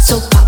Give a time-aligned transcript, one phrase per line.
[0.00, 0.47] so pop.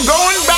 [0.00, 0.49] I'm going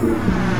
[0.00, 0.57] Música